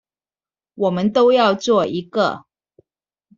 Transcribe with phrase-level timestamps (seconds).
[0.73, 2.45] 我們都要做一個